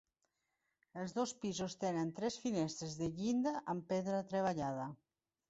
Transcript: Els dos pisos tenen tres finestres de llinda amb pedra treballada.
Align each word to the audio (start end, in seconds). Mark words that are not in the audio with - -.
Els 1.01 1.11
dos 1.17 1.33
pisos 1.43 1.75
tenen 1.83 2.09
tres 2.21 2.39
finestres 2.47 2.97
de 3.03 3.11
llinda 3.19 3.55
amb 3.75 3.87
pedra 3.95 4.25
treballada. 4.35 4.91